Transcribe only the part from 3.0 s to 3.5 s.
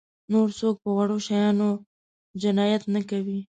کوي.